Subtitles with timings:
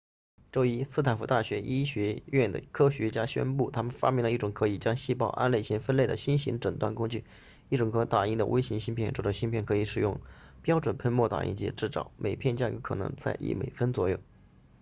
[0.51, 7.23] 周一斯坦福大学医学院的科学家宣布他们发明了一种可以将细胞按类型分类的新型诊断工具
[7.69, 10.19] 一种可打印的微型芯片这种芯片可以使用
[10.63, 14.17] 标准喷墨打印机制造每片价格可能在一美分左右